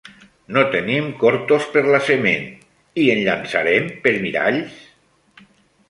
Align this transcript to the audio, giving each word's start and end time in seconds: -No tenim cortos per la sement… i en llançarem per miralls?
-No 0.55 0.61
tenim 0.75 1.11
cortos 1.23 1.67
per 1.75 1.83
la 1.95 2.01
sement… 2.07 2.49
i 3.05 3.07
en 3.17 3.23
llançarem 3.29 3.93
per 4.07 4.19
miralls? 4.27 4.85